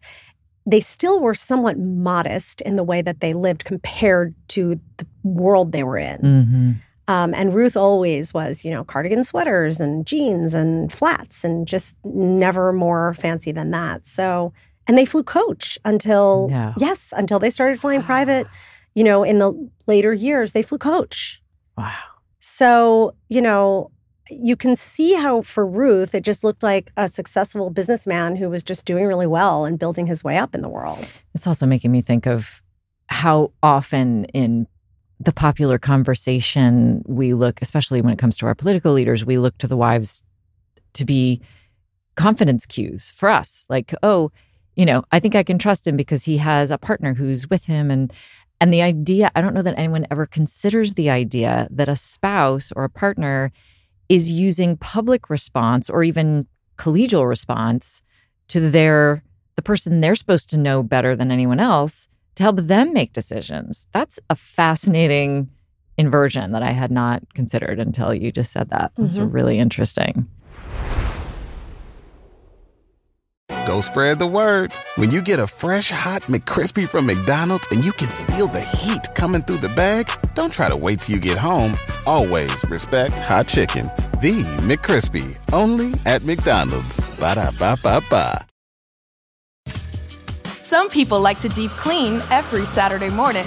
[0.66, 5.72] they still were somewhat modest in the way that they lived compared to the world
[5.72, 6.18] they were in.
[6.20, 6.72] Mm-hmm.
[7.08, 11.96] Um, and Ruth always was, you know, cardigan sweaters and jeans and flats and just
[12.04, 14.08] never more fancy than that.
[14.08, 14.54] So,
[14.88, 16.74] and they flew coach until, no.
[16.78, 18.48] yes, until they started flying private.
[18.98, 19.52] You know, in the
[19.88, 21.42] later years, they flew coach.
[21.78, 21.94] Wow.
[22.40, 23.92] So, you know,
[24.30, 28.64] you can see how for Ruth, it just looked like a successful businessman who was
[28.64, 31.08] just doing really well and building his way up in the world.
[31.34, 32.62] It's also making me think of
[33.08, 34.68] how often in
[35.20, 39.58] the popular conversation we look, especially when it comes to our political leaders, we look
[39.60, 40.24] to the wives
[40.94, 41.42] to be
[42.16, 43.66] confidence cues for us.
[43.70, 44.32] Like, oh,
[44.76, 47.66] you know, I think I can trust him because he has a partner who's with
[47.66, 48.12] him and
[48.62, 52.72] and the idea, I don't know that anyone ever considers the idea that a spouse
[52.76, 53.52] or a partner
[54.08, 58.02] is using public response or even collegial response
[58.50, 59.24] to their
[59.56, 63.88] the person they're supposed to know better than anyone else to help them make decisions.
[63.94, 65.50] That's a fascinating
[65.98, 68.92] inversion that I had not considered until you just said that.
[68.98, 69.32] That's mm-hmm.
[69.32, 70.28] really interesting.
[73.66, 74.72] Go spread the word.
[74.96, 79.02] When you get a fresh hot McCrispy from McDonald's and you can feel the heat
[79.16, 81.78] coming through the bag, don't try to wait till you get home.
[82.06, 83.88] Always respect hot chicken.
[84.22, 86.98] The McCrispy, only at McDonald's.
[87.20, 88.46] Ba da ba ba ba.
[90.62, 93.46] Some people like to deep clean every Saturday morning.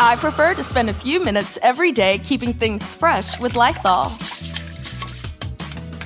[0.00, 4.10] I prefer to spend a few minutes every day keeping things fresh with Lysol.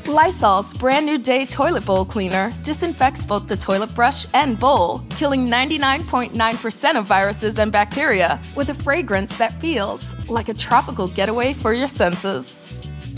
[0.07, 5.49] Lysol's brand new day toilet bowl cleaner disinfects both the toilet brush and bowl, killing
[5.49, 11.73] 99.9% of viruses and bacteria with a fragrance that feels like a tropical getaway for
[11.73, 12.69] your senses.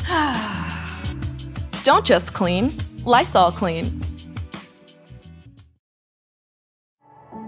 [1.82, 2.74] Don't just clean,
[3.04, 4.02] Lysol clean.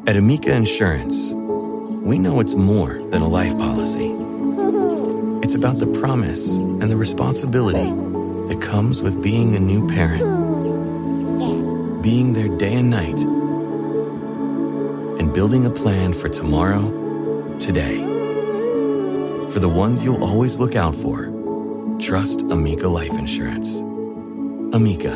[0.06, 4.14] At Amica Insurance, we know it's more than a life policy.
[5.42, 7.90] It's about the promise and the responsibility
[8.50, 10.24] that comes with being a new parent.
[12.02, 13.20] Being there day and night.
[15.20, 17.98] And building a plan for tomorrow, today.
[19.50, 21.26] For the ones you'll always look out for,
[22.00, 23.78] trust Amica Life Insurance.
[24.74, 25.12] Amica.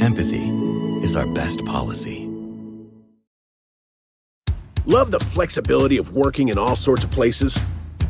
[0.00, 0.48] Empathy
[1.04, 2.28] is our best policy.
[4.84, 7.60] Love the flexibility of working in all sorts of places?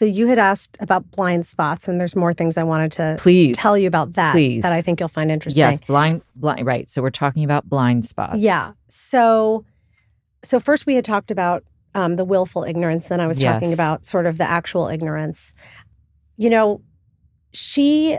[0.00, 3.54] So you had asked about blind spots, and there's more things I wanted to please
[3.54, 4.32] tell you about that.
[4.32, 4.62] Please.
[4.62, 5.60] that I think you'll find interesting.
[5.60, 6.64] Yes, blind, blind.
[6.64, 6.88] Right.
[6.88, 8.38] So we're talking about blind spots.
[8.38, 8.70] Yeah.
[8.88, 9.66] So,
[10.42, 13.08] so first we had talked about um, the willful ignorance.
[13.08, 13.52] Then I was Yes.
[13.52, 15.52] talking about sort of the actual ignorance.
[16.38, 16.80] You know,
[17.52, 18.16] she,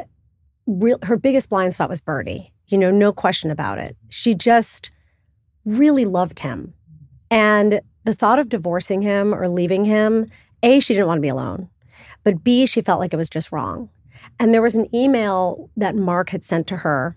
[0.68, 2.54] real her biggest blind spot was Bernie.
[2.68, 3.98] You know, no question about it.
[4.08, 4.92] She just
[5.66, 6.76] really loved him,
[7.32, 10.30] and the thought of divorcing him or leaving him,
[10.64, 11.70] a she didn't want to be alone,
[12.24, 13.90] but b she felt like it was just wrong.
[14.40, 17.16] And there was an email that Mark had sent to her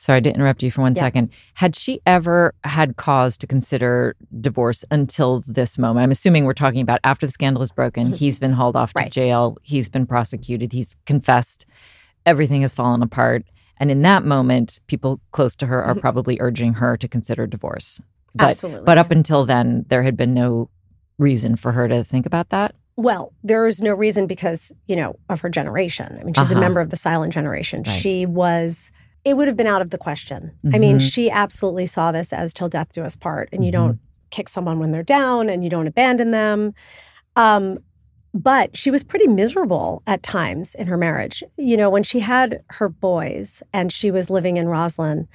[0.00, 1.00] Sorry to interrupt you for one Yeah.
[1.02, 1.30] second.
[1.54, 6.04] Had she ever had cause to consider divorce until this moment?
[6.04, 8.12] I'm assuming we're talking about after the scandal is broken.
[8.12, 8.14] Mhm.
[8.16, 9.10] He's been hauled off to Right.
[9.10, 9.56] jail.
[9.62, 10.72] He's been prosecuted.
[10.72, 11.66] He's confessed.
[12.26, 13.44] Everything has fallen apart.
[13.78, 16.00] And in that moment, people close to her are Mhm.
[16.00, 18.00] probably urging her to consider divorce.
[18.36, 18.84] But, Absolutely.
[18.84, 20.70] But up until then, there had been no
[21.18, 22.74] reason for her to think about that.
[22.96, 26.16] Well, there is no reason because, you know, of her generation.
[26.20, 26.56] I mean, she's Uh-huh.
[26.58, 27.82] a member of the silent generation.
[27.86, 27.92] Right.
[28.00, 28.90] She was,
[29.24, 30.50] it would have been out of the question.
[30.72, 31.12] I mean, Mhm.
[31.12, 33.48] she absolutely saw this as till death do us part.
[33.52, 33.72] And you Mhm.
[33.72, 33.98] don't
[34.30, 36.74] kick someone when they're down and you don't abandon them.
[37.36, 37.78] Um,
[38.34, 41.42] but she was pretty miserable at times in her marriage.
[41.56, 45.26] You know, when she had her boys and she was living in Roslyn,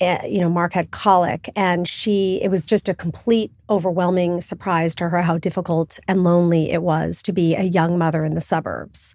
[0.00, 5.08] you know, Mark had colic, and she, it was just a complete, overwhelming surprise to
[5.08, 9.14] her how difficult and lonely it was to be a young mother in the suburbs.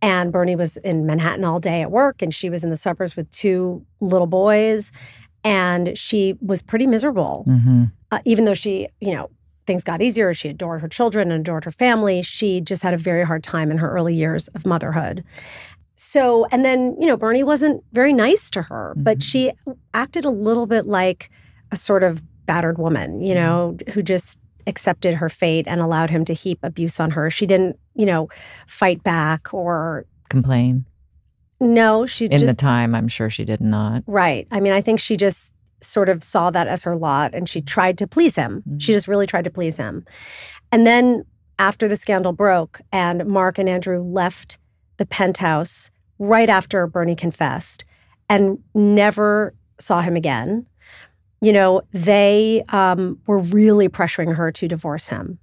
[0.00, 3.16] And Bernie was in Manhattan all day at work, and she was in the suburbs
[3.16, 4.92] with two little boys.
[5.44, 7.84] And she was pretty miserable, Mm-hmm.
[8.10, 9.30] uh, even though she, you know,
[9.66, 10.32] things got easier.
[10.34, 12.22] She adored her children and adored her family.
[12.22, 15.22] She just had a very hard time in her early years of motherhood.
[16.00, 19.22] So, and then, you know, Bernie wasn't very nice to her, but Mhm.
[19.24, 19.52] she
[19.94, 21.28] acted a little bit like
[21.72, 26.24] a sort of battered woman, you know, who just accepted her fate and allowed him
[26.26, 27.30] to heap abuse on her.
[27.30, 28.28] She didn't, you know,
[28.68, 30.84] fight back or Complain.
[31.60, 34.04] no, she In just the time, I'm sure she did not.
[34.06, 34.46] Right.
[34.52, 37.60] I mean, I think she just sort of saw that as her lot and she
[37.60, 38.62] tried to please him.
[38.78, 38.94] She Mhm.
[38.94, 40.04] just really tried to please him.
[40.70, 41.24] And then
[41.58, 44.58] after the scandal broke and Mark and Andrew left
[44.98, 47.84] the penthouse right after Bernie confessed
[48.28, 50.66] and never saw him again,
[51.40, 55.38] you know, they um, were really pressuring her to divorce him.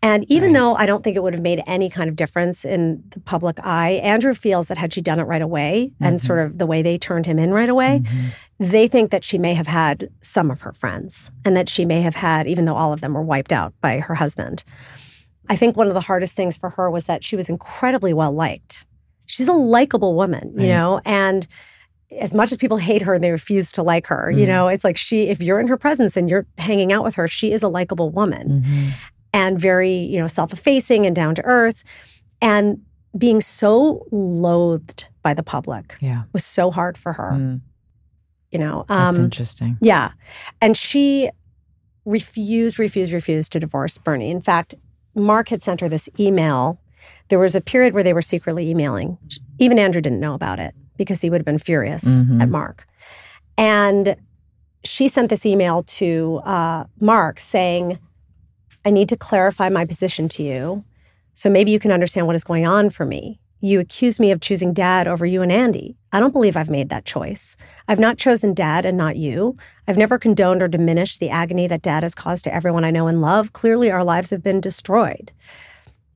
[0.00, 0.60] And even Right.
[0.60, 3.58] though I don't think it would have made any kind of difference in the public
[3.64, 6.24] eye, Andrew feels that had she done it right away and Mhm.
[6.24, 8.30] sort of the way they turned him in right away, Mhm.
[8.60, 12.02] they think that she may have had some of her friends and that she may
[12.02, 14.62] have had, even though all of them were wiped out by her husband.
[15.48, 18.32] I think one of the hardest things for her was that she was incredibly well
[18.32, 18.84] liked.
[19.28, 20.68] She's a likable woman, you Right.
[20.68, 21.46] know, and
[22.18, 24.48] as much as people hate her and they refuse to like her, you Mhm.
[24.48, 27.28] know, it's like she, if you're in her presence and you're hanging out with her,
[27.28, 28.90] she is a likable woman Mhm.
[29.34, 31.84] and very, you know, self-effacing and down to earth.
[32.40, 32.80] And
[33.16, 36.22] being so loathed by the public Yeah.
[36.32, 37.60] was so hard for her, Mm,
[38.50, 38.86] you know.
[38.88, 39.76] that's Um, interesting.
[39.82, 40.12] yeah.
[40.62, 41.28] And she
[42.06, 44.30] refused, refused, refused to divorce Bernie.
[44.30, 44.74] In fact,
[45.14, 46.80] Mark had sent her this email.
[47.28, 49.18] There was a period where they were secretly emailing.
[49.58, 52.42] Even Andrew didn't know about it because he would have been furious Mhm.
[52.42, 52.86] at Mark.
[53.56, 54.16] And
[54.84, 57.98] she sent this email to uh, Mark saying,
[58.84, 60.84] I need to clarify my position to you
[61.34, 63.40] so maybe you can understand what is going on for me.
[63.60, 65.96] You accuse me of choosing dad over you and Andy.
[66.12, 67.56] I don't believe I've made that choice.
[67.88, 69.56] I've not chosen dad and not you.
[69.88, 73.08] I've never condoned or diminished the agony that dad has caused to everyone I know
[73.08, 73.52] and love.
[73.52, 75.32] Clearly, our lives have been destroyed.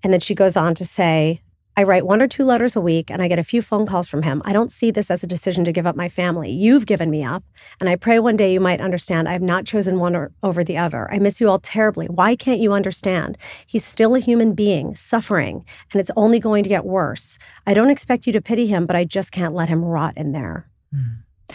[0.02, 1.40] And then she goes on to say,
[1.74, 4.06] I write one or two letters a week and I get a few phone calls
[4.06, 4.42] from him.
[4.44, 6.50] I don't see this as a decision to give up my family.
[6.50, 7.44] You've given me up,
[7.80, 10.62] and I pray one day you might understand I have not chosen one or, over
[10.62, 11.10] the other.
[11.10, 12.06] I miss you all terribly.
[12.06, 13.38] Why can't you understand?
[13.66, 17.38] He's still a human being, suffering, and it's only going to get worse.
[17.66, 20.32] I don't expect you to pity him, but I just can't let him rot in
[20.32, 20.68] there.
[20.94, 21.54] Hmm.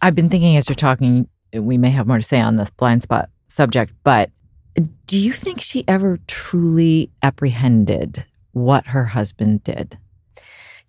[0.00, 3.02] I've been thinking as you're talking, we may have more to say on this blind
[3.02, 4.30] spot subject, but
[5.06, 9.98] Do you think she ever truly apprehended what her husband did?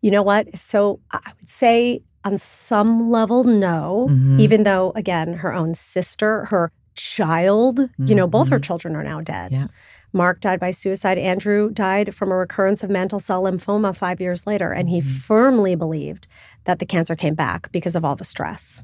[0.02, 0.58] You know what?
[0.58, 4.40] So I would say on some level, no, mm-hmm.
[4.40, 8.08] even though, again, her own sister, her child, mm-hmm.
[8.08, 8.64] you know, both her mm-hmm.
[8.64, 9.52] children are now dead.
[9.52, 9.68] Yeah.
[10.14, 11.18] Mark died by suicide.
[11.18, 14.72] Andrew died from a recurrence of mantle cell lymphoma five years later.
[14.72, 15.10] And he mm-hmm.
[15.10, 16.26] firmly believed
[16.64, 18.84] that the cancer came back because of all the stress.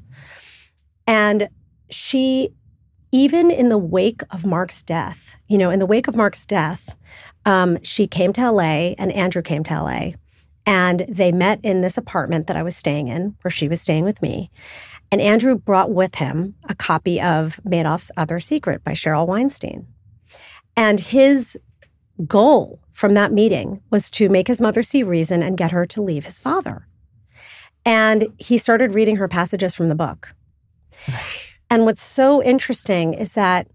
[1.06, 1.48] And
[1.90, 2.50] she,
[3.12, 6.96] even in the wake of Mark's death, you know, in the wake of Mark's death,
[7.44, 10.12] um, she came to LA and Andrew came to LA.
[10.64, 14.04] And they met in this apartment that I was staying in, where she was staying
[14.04, 14.50] with me.
[15.10, 19.86] And Andrew brought with him a copy of Madoff's Other Secret by Sheryl Weinstein.
[20.76, 21.58] And his
[22.26, 26.00] goal from that meeting was to make his mother see reason and get her to
[26.00, 26.86] leave his father.
[27.84, 30.32] And he started reading her passages from the book.
[31.72, 33.66] and what's so interesting is that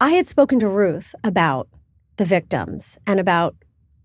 [0.00, 1.68] I had spoken to Ruth about
[2.16, 3.54] the victims and about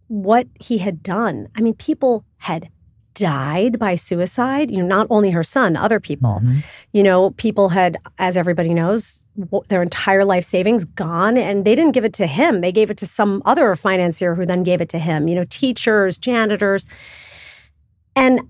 [0.10, 1.48] what he had done.
[1.56, 2.70] I mean, people had
[3.14, 6.42] died by suicide, you know, not only her son, other people.
[6.44, 6.60] Mm-hmm.
[6.92, 9.24] You know, people had, as everybody knows,
[9.70, 12.60] their entire life savings gone and they didn't give it to him.
[12.60, 15.46] They gave it to some other financier who then gave it to him, you know,
[15.50, 16.86] teachers, janitors.
[18.18, 18.42] And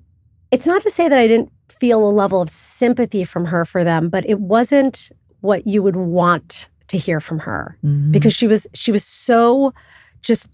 [0.49, 3.83] it's not to say that I didn't feel a level of sympathy from her for
[3.83, 8.11] them, but it wasn't what you would want to hear from her mm-hmm.
[8.11, 9.73] because she was she was so
[10.21, 10.49] just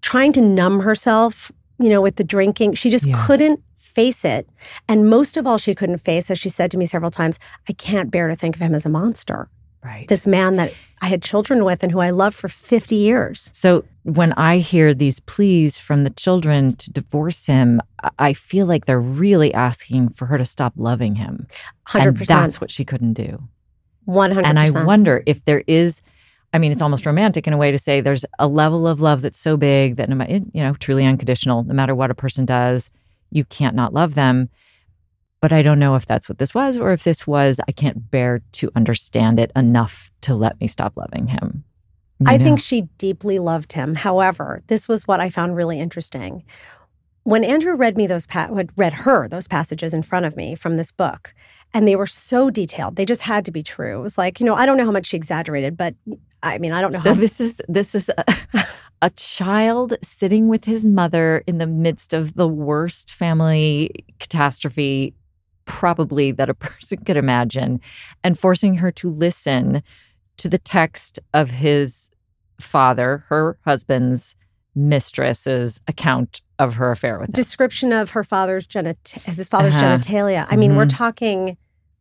[0.00, 2.74] trying to numb herself you know, with the drinking.
[2.74, 3.26] She just yeah.
[3.26, 4.48] couldn't face it.
[4.88, 7.72] And most of all, she couldn't face, as she said to me several times, I
[7.72, 9.48] can't bear to think of him as a monster.
[9.84, 10.06] Right.
[10.06, 13.50] This man that I had children with and who I loved for 50 years.
[13.52, 17.80] So when I hear these pleas from the children to divorce him,
[18.20, 21.48] I feel like they're really asking for her to stop loving him.
[21.88, 22.06] 100%.
[22.06, 23.42] And that's what she couldn't do.
[24.06, 24.44] 100%.
[24.44, 26.02] And I wonder if there is
[26.52, 29.22] I mean, it's almost romantic in a way to say there's a level of love
[29.22, 32.44] that's so big that no matter, you know, truly unconditional, no matter what a person
[32.44, 32.90] does,
[33.30, 34.50] you can't not love them.
[35.42, 38.10] But I don't know if that's what this was or if this was, I can't
[38.10, 41.64] bear to understand it enough to let me stop loving him.
[42.20, 42.44] You I know?
[42.44, 43.96] think she deeply loved him.
[43.96, 46.44] However, this was what I found really interesting.
[47.24, 50.76] When Andrew read me those pa- read her those passages in front of me from
[50.76, 51.34] this book,
[51.74, 52.94] and they were so detailed.
[52.94, 53.98] They just had to be true.
[53.98, 55.94] It was like, you know, I don't know how much she exaggerated, but
[56.44, 57.00] I mean, I don't know.
[57.00, 58.24] So how- this is this is a,
[59.02, 65.14] a child sitting with his mother in the midst of the worst family catastrophe
[65.64, 67.80] probably that a person could imagine
[68.24, 69.82] and forcing her to listen
[70.38, 72.10] to the text of his
[72.60, 74.34] father, her husband's
[74.74, 77.32] mistress's account of her affair with him.
[77.32, 79.98] Description of her father's genit- his father's uh-huh.
[79.98, 80.46] genitalia.
[80.50, 80.78] I mean, mm-hmm.
[80.78, 81.56] we're talking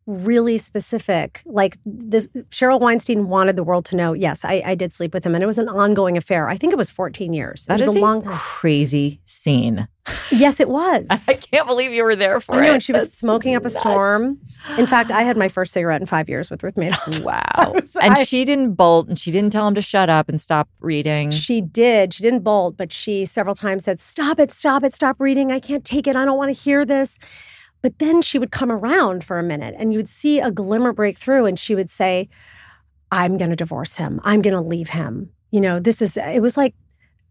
[0.06, 1.42] really specific.
[1.46, 4.14] Like this, Sheryl Weinstein wanted the world to know.
[4.14, 6.50] Yes, I, I did sleep with him, and it was an ongoing affair.
[6.50, 7.66] I think it was 14 years.
[7.66, 9.88] That it was a long, crazy scene.
[10.32, 11.08] Yes, it was.
[11.10, 12.74] I can't believe you were there for I know, it.
[12.76, 14.40] And she was That's smoking up a storm.
[14.78, 17.22] In fact, I had my first cigarette in five years with Ruth Madoff.
[17.32, 17.74] Wow.
[17.76, 20.42] was, and I, she didn't bolt, and she didn't tell him to shut up and
[20.42, 21.30] stop reading.
[21.30, 22.14] She did.
[22.14, 24.50] She didn't bolt, but she several times said, "Stop it!
[24.50, 24.96] Stop it!
[24.96, 25.52] Stop reading!
[25.52, 26.16] I can't take it.
[26.16, 27.20] I don't want to hear this."
[27.82, 30.94] But then she would come around for a minute and you would see a glimmer
[30.94, 32.30] break through and she would say,
[33.12, 34.20] I'm going to divorce him.
[34.24, 35.32] I'm going to leave him.
[35.50, 36.76] You know, this is, it was like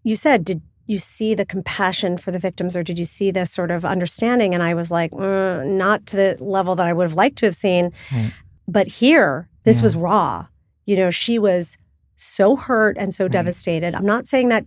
[0.03, 3.51] you said, did you see the compassion for the victims or did you see this
[3.51, 4.55] sort of understanding?
[4.55, 7.47] And I was like, mm, not to the level that I would have liked to
[7.47, 7.93] have seen.
[8.13, 8.33] Right.
[8.67, 9.83] But here, this yeah.
[9.85, 10.47] was raw.
[10.87, 11.79] You know, she was
[12.17, 13.33] so hurt and so right.
[13.33, 13.95] devastated.
[13.95, 14.67] I'm not saying that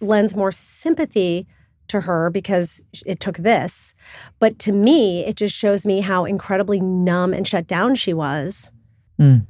[0.00, 1.46] lends more sympathy
[1.88, 3.94] to her because it took this.
[4.38, 8.72] But to me, it just shows me how incredibly numb and shut down she was.
[9.20, 9.46] Mm.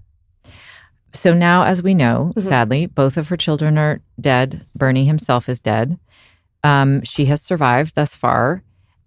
[1.13, 2.41] So now, as we know, mm-hmm.
[2.41, 4.67] sadly, both of her children are dead.
[4.75, 5.99] Bernie himself is dead.
[6.65, 8.63] Um, she has survived thus far.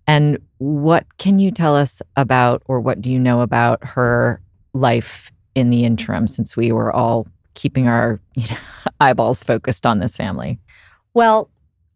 [0.07, 4.41] And what can you tell us about, or what do you know about her
[4.73, 8.57] life in the interim since we were all keeping our you know,
[8.99, 10.59] eyeballs focused on this family?
[11.13, 11.49] Well,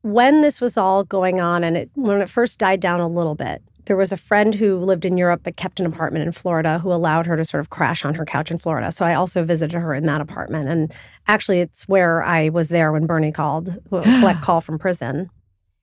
[0.06, 3.34] when this was all going on and it when it first died down a little
[3.34, 6.80] bit there was a friend who lived in Europe but kept an apartment in Florida
[6.80, 8.92] who allowed her to sort of crash on her couch in Florida.
[8.92, 10.70] So I also visited her in that apartment.
[10.70, 10.92] And
[11.28, 15.30] actually, it's where I was there when Bernie called, collect call from prison.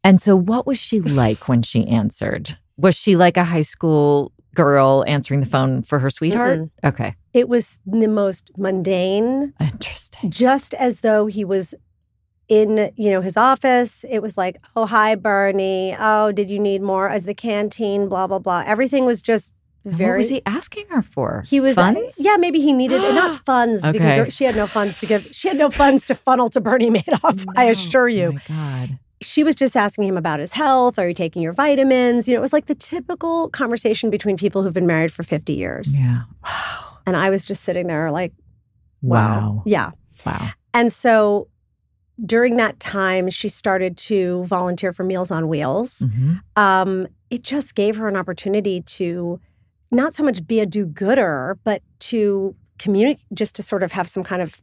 [0.02, 2.58] And so, what was she like when she answered?
[2.76, 6.58] Was she like a high school girl answering the phone for her sweetheart?
[6.58, 6.86] Mm-hmm.
[6.88, 7.14] Okay.
[7.32, 9.54] It was the most mundane.
[9.60, 10.30] Interesting.
[10.30, 11.72] Just as though he was
[12.52, 16.82] in you know his office it was like oh hi bernie oh did you need
[16.82, 20.10] more as the canteen blah blah blah everything was just very.
[20.10, 21.42] what was he asking her for?
[21.44, 22.14] He was, uh, funds.
[22.18, 23.90] yeah, maybe he needed not funds Okay.
[23.90, 25.26] because there, she had no funds to give.
[25.32, 27.44] She had no funds to funnel to Bernie Madoff.
[27.56, 28.26] I assure you.
[28.28, 28.42] Oh my
[28.86, 28.98] God.
[29.22, 31.00] she was just asking him about his health.
[31.00, 32.28] Are you taking your vitamins?
[32.28, 35.52] You know, it was like the typical conversation between people who've been married for 50
[35.52, 35.98] years.
[36.00, 36.22] Yeah.
[36.44, 36.98] Wow.
[37.04, 38.32] And I was just sitting there like,
[39.00, 39.40] wow.
[39.40, 39.62] Wow.
[39.66, 39.90] Yeah.
[40.24, 40.50] Wow.
[40.74, 41.48] And so
[42.24, 46.00] during that time, she started to volunteer for Meals on Wheels.
[46.00, 46.40] Mhm.
[46.56, 49.40] Um, it just gave her an opportunity to
[49.90, 54.08] not so much be a do gooder, but to communicate, just to sort of have
[54.08, 54.60] some kind of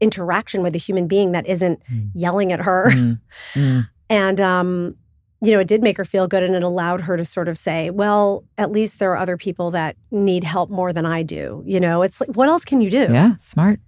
[0.00, 2.10] interaction with a human being that isn't Mm.
[2.14, 2.90] yelling at her.
[2.90, 3.20] Mm.
[3.54, 3.88] Mm.
[4.10, 4.94] And, um,
[5.42, 7.58] you know, it did make her feel good and it allowed her to sort of
[7.58, 11.62] say, well, at least there are other people that need help more than I do.
[11.66, 13.06] You know, it's like, what else can you do?
[13.10, 13.36] Yeah.
[13.38, 13.80] Smart.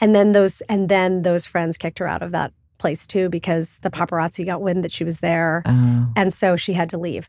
[0.00, 2.52] And then those, and then those friends kicked her out of that
[2.82, 5.62] place too because the paparazzi got wind that she was there.
[5.64, 6.06] Oh.
[6.16, 7.28] And so she had to leave.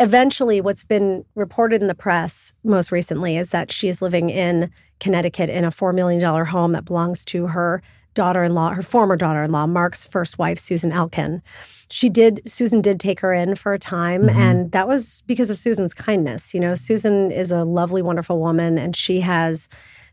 [0.00, 4.70] Eventually, what's been reported in the press most recently is that she is living in
[5.00, 7.80] Connecticut in a $4 million home that belongs to her
[8.12, 11.42] daughter in law, her former daughter in law, Mark's first wife, Susan Elkin.
[11.90, 14.34] She did, Susan did take her in for a time, Mhm.
[14.34, 16.54] and that was because of Susan's kindness.
[16.54, 19.68] You know, Susan is a lovely, wonderful woman, and she has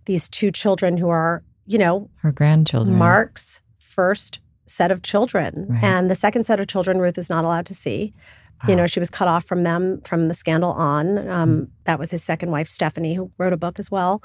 [0.06, 2.98] these two children who are, you know, Her grandchildren.
[2.98, 4.40] Mark's first
[4.72, 5.68] set of children.
[5.70, 5.84] Right.
[5.84, 8.14] And the second set of children, Ruth is not allowed to see.
[8.68, 11.28] You know, she was cut off from them from the scandal on.
[11.28, 14.22] Um, That was his second wife, Stephanie, who wrote a book as well.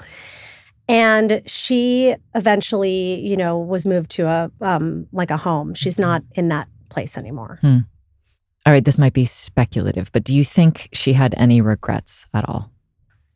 [0.87, 5.73] And she eventually, you know, was moved to a um, like a home.
[5.73, 7.59] She's not in that place anymore.
[7.63, 8.85] All right.
[8.85, 12.69] This might be speculative, but do you think she had any regrets at all?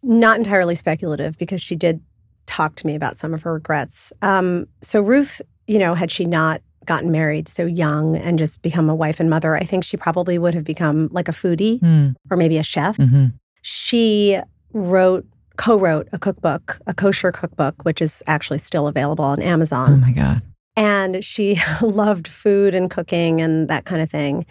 [0.04, 2.00] Not entirely speculative because she did
[2.46, 4.14] talk to me about some of her regrets.
[4.22, 8.90] Um, so Ruth, you know, had she not gotten married so young and just become
[8.90, 12.16] a wife and mother, I think she probably would have become like a foodie Mm.
[12.30, 12.98] or maybe a chef.
[12.98, 13.28] hmm
[13.62, 14.40] She
[14.74, 15.26] wrote,
[15.58, 19.94] co-wrote a cookbook, a kosher cookbook, which is actually still available on Amazon.
[19.94, 20.42] Oh my God.
[20.78, 24.46] and she loved food and cooking and that kind of thing.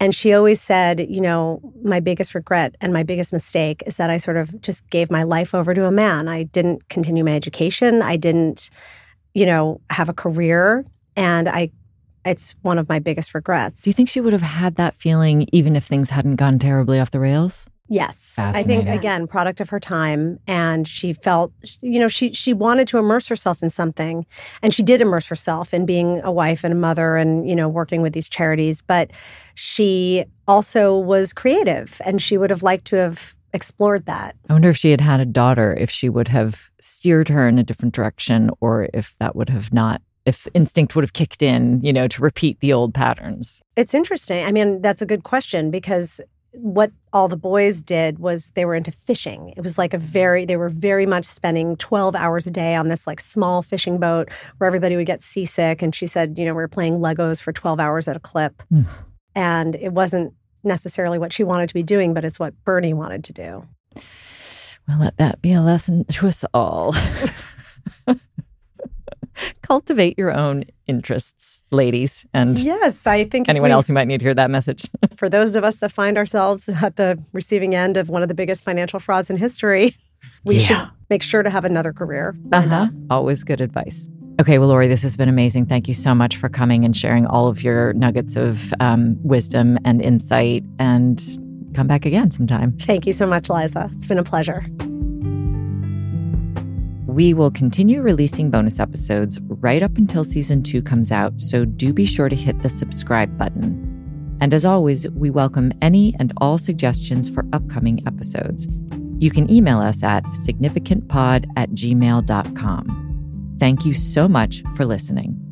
[0.00, 4.10] And she always said, you know, my biggest regret and my biggest mistake is that
[4.10, 6.28] I sort of just gave my life over to a man.
[6.28, 8.02] I didn't continue my education.
[8.02, 8.70] I didn't,
[9.32, 10.84] you know, have a career.
[11.16, 11.70] And I,
[12.24, 13.82] it's one of my biggest regrets.
[13.82, 16.98] Do you think she would have had that feeling even if things hadn't gone terribly
[17.00, 17.68] off the rails?
[17.88, 18.34] Yes.
[18.38, 21.52] I think again, product of her time and she felt
[21.82, 24.24] you know, she she wanted to immerse herself in something
[24.62, 27.68] and she did immerse herself in being a wife and a mother and, you know,
[27.68, 29.10] working with these charities, but
[29.54, 34.34] she also was creative and she would have liked to have explored that.
[34.48, 37.58] I wonder if she had had a daughter, if she would have steered her in
[37.58, 41.80] a different direction, or if that would have not, if instinct would have kicked in,
[41.82, 43.62] you know, to repeat the old patterns.
[43.76, 44.44] It's interesting.
[44.44, 46.20] I mean, that's a good question because
[46.56, 49.52] what all the boys did was they were into fishing.
[49.56, 52.88] It was like a very, they were very much spending 12 hours a day on
[52.88, 55.82] this like small fishing boat where everybody would get seasick.
[55.82, 58.62] And she said, you know, we were playing Legos for 12 hours at a clip.
[58.72, 58.86] Mm.
[59.34, 63.24] And it wasn't necessarily what she wanted to be doing, but it's what Bernie wanted
[63.24, 63.66] to do.
[64.86, 66.94] Well, let that be a lesson to us all.
[69.62, 74.18] Cultivate your own interests, ladies, and Yes, I think anyone we- else who might need
[74.18, 74.88] to hear that message.
[75.16, 78.34] for those of us that find ourselves at the receiving end of one of the
[78.34, 79.94] biggest financial frauds in history,
[80.44, 80.64] we Yeah.
[80.64, 82.34] should make sure to have another career.
[82.52, 82.88] Uh-huh.
[83.10, 84.08] Always good advice.
[84.40, 85.66] Okay, well, Laurie, this has been amazing.
[85.66, 89.78] Thank you so much for coming and sharing all of your nuggets of um, wisdom
[89.84, 90.64] and insight.
[90.80, 91.22] And
[91.74, 92.76] come back again sometime.
[92.80, 93.90] Thank you so much, Liza.
[93.96, 94.64] It's been a pleasure.
[97.14, 101.92] We will continue releasing bonus episodes right up until season two comes out, so do
[101.92, 104.36] be sure to hit the subscribe button.
[104.40, 108.66] And as always, we welcome any and all suggestions for upcoming episodes.
[109.20, 113.56] You can email us at significantpod at gmail.com.
[113.60, 115.43] Thank you so much for listening.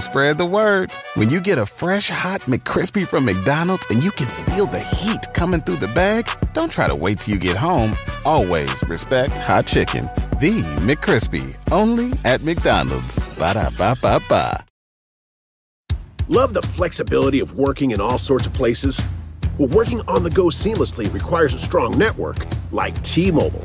[0.00, 0.90] Spread the word.
[1.14, 5.26] When you get a fresh hot McCrispy from McDonald's and you can feel the heat
[5.34, 7.96] coming through the bag, don't try to wait till you get home.
[8.24, 10.04] Always respect hot chicken.
[10.40, 13.16] The McCrispy, only at McDonald's.
[13.38, 14.64] Ba da ba ba ba.
[16.28, 19.00] Love the flexibility of working in all sorts of places?
[19.58, 23.64] Well, working on the go seamlessly requires a strong network like T Mobile.